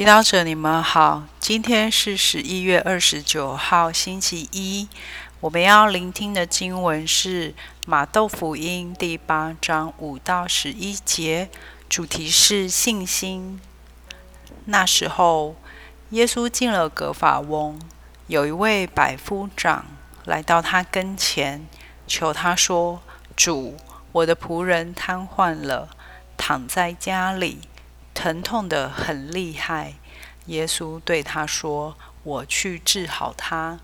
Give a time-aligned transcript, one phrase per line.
[0.00, 1.24] 祈祷者，你们好。
[1.38, 4.88] 今天是十一月二十九号，星期一。
[5.40, 11.50] 我们要聆听的经文是马窦福音第八章五到十一节，
[11.86, 13.60] 主题是信心。
[14.64, 15.54] 那时候，
[16.12, 17.78] 耶稣进了格法翁，
[18.26, 19.84] 有一位百夫长
[20.24, 21.66] 来到他跟前，
[22.06, 23.02] 求他说
[23.36, 23.76] ：“主，
[24.12, 25.90] 我的仆人瘫痪了，
[26.38, 27.58] 躺在家里。”
[28.22, 29.94] 疼痛的很厉害，
[30.44, 33.80] 耶稣对他说：“我去治好他。”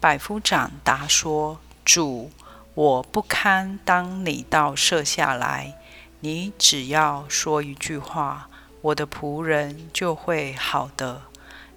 [0.00, 2.30] 百夫长答说：“主，
[2.72, 5.74] 我不堪当你到舍下来，
[6.20, 8.48] 你只要说一句话，
[8.80, 11.24] 我的仆人就会好的。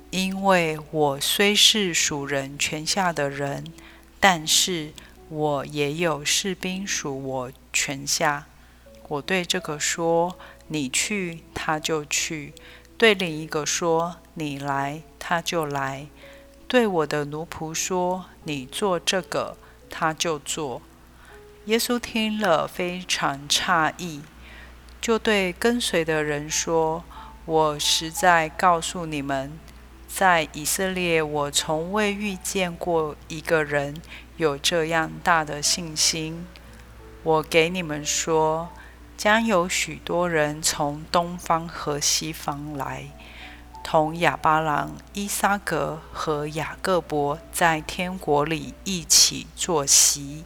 [0.10, 3.66] 因为我虽是属人权下的人，
[4.22, 4.94] 但是
[5.28, 8.46] 我也有士兵属我权下。
[9.10, 10.40] 我对这个说。”
[10.72, 12.54] 你去，他就去；
[12.96, 16.08] 对另一个说：“你来，他就来。”
[16.68, 19.58] 对我的奴仆说：“你做这个，
[19.90, 20.84] 他就做。”
[21.66, 24.22] 耶稣听了非常诧异，
[25.02, 27.04] 就对跟随的人说
[27.46, 29.58] ：“我实在告诉你们，
[30.08, 34.00] 在以色列，我从未遇见过一个人
[34.38, 36.46] 有这样大的信心。
[37.24, 38.70] 我给你们说。”
[39.20, 43.08] 将有许多人从东方和西方来，
[43.84, 50.46] 同亚巴郎、伊撒格和雅各伯在天国里一起坐席。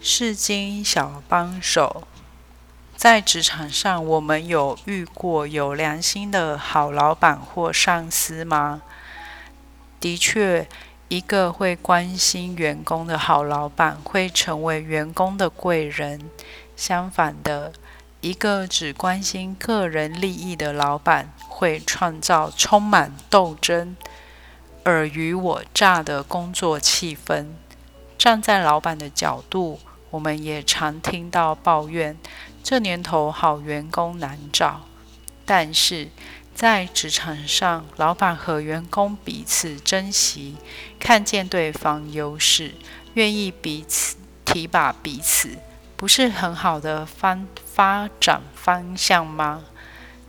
[0.00, 2.08] 是经小帮手，
[2.96, 8.80] 在职场上，我们有遇过有良心的好老板或上司吗？
[10.00, 10.66] 的确。
[11.08, 16.30] 一个会关心员工的好老板会成为员工的贵人。
[16.74, 17.72] 相反的，
[18.20, 23.96] 一个只关心个人利益的老板会创造充满斗争、
[24.84, 27.46] 尔虞我诈的工作气氛。
[28.18, 29.78] 站在老板的角度，
[30.10, 32.16] 我们也常听到抱怨：
[32.62, 34.80] 这年头好员工难找。
[35.44, 36.08] 但是，
[36.54, 40.56] 在职场上，老板和员工彼此珍惜，
[41.00, 42.74] 看见对方优势，
[43.14, 45.58] 愿意彼此提拔彼此，
[45.96, 49.64] 不是很好的方发展方向吗？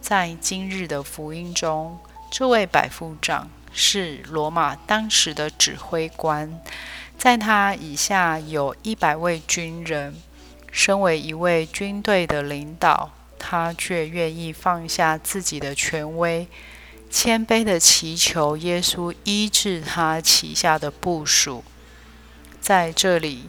[0.01, 1.99] 在今日的福音中，
[2.31, 6.59] 这位百夫长是罗马当时的指挥官，
[7.17, 10.15] 在他以下有一百位军人，
[10.71, 13.11] 身为一位军队的领导。
[13.38, 16.47] 他却愿意放下自己的权威，
[17.09, 21.63] 谦卑的祈求耶稣医治他旗下的部属。
[22.59, 23.46] 在这里，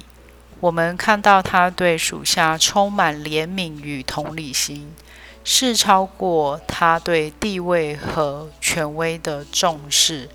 [0.60, 4.94] 我们看到他对属下充满怜悯与同理心，
[5.42, 10.28] 是超过他对地位和权威的重视。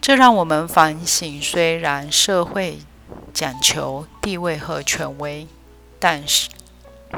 [0.00, 2.78] 这让我们反省：虽然社会
[3.32, 5.46] 讲求地位和权威，
[5.98, 6.48] 但是。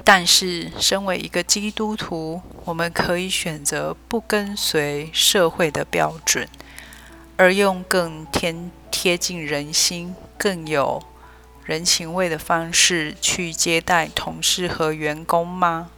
[0.03, 6.49] 但是，身为一个基督徒，我们可以选择不跟随社会的标准，
[7.37, 8.55] 而用更贴
[8.91, 11.03] 贴近人心、更有
[11.65, 15.91] 人情味的方式去接待同事和员工吗？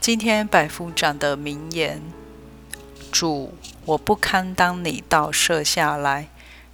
[0.00, 2.02] 今天百夫长的名言
[3.10, 3.54] ：“主，
[3.86, 6.28] 我不堪当你倒射下来，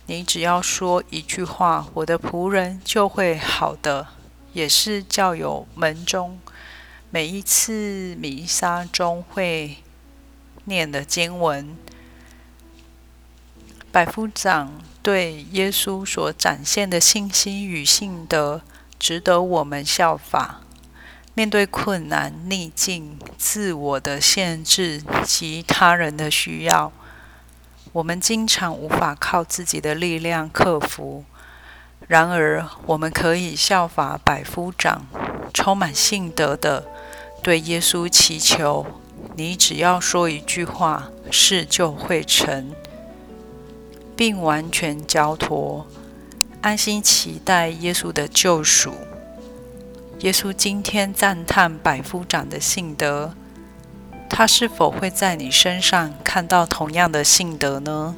[0.07, 4.09] 你只要说一句话，我的仆人就会好的。”
[4.53, 6.39] 也是教友门中
[7.11, 9.79] 每一次弥撒中会
[10.65, 11.77] 念的经文。
[13.91, 18.63] 百夫长对耶稣所展现的信心与信德，
[18.99, 20.61] 值得我们效法。
[21.35, 26.93] 面对困难、逆境、自我的限制及他人的需要，
[27.93, 31.25] 我们经常无法靠自己的力量克服。
[32.09, 35.07] 然而，我们可以效法百夫长，
[35.55, 36.85] 充满信德的
[37.43, 38.85] 对耶稣祈求
[39.37, 42.73] ：“你只要说一句话，事就会成，
[44.15, 45.87] 并完全交托，
[46.61, 48.93] 安心期待耶稣的救赎。”
[50.21, 53.35] 耶稣今天赞叹百夫长的信德，
[54.29, 58.15] 他是否会在你身上看到同样的信德呢？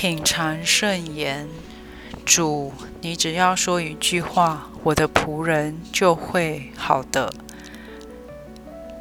[0.00, 1.48] 品尝圣言，
[2.24, 7.34] 主，你只要说一句话，我的仆人就会好的。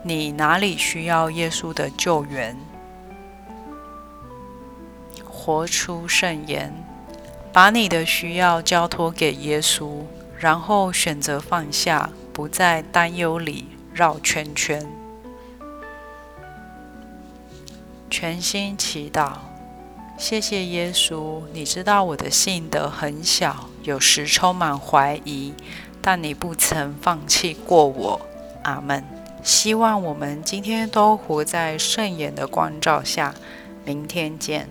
[0.01, 2.57] 你哪里需要耶稣的救援？
[5.23, 6.73] 活出圣言，
[7.53, 10.01] 把你的需要交托给耶稣，
[10.39, 14.83] 然后选择放下，不在担忧里绕圈圈。
[18.09, 19.33] 全心祈祷，
[20.17, 25.53] 谢谢耶稣，你知道我的性德很小，有时充满怀疑，
[26.01, 28.19] 但你不曾放弃过我。
[28.63, 29.03] 阿门。
[29.43, 33.33] 希望我们今天都活在圣眼的光照下。
[33.85, 34.67] 明天见。